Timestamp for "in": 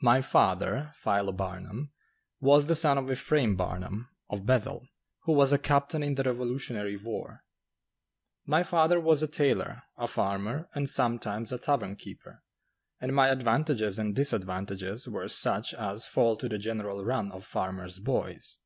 6.02-6.14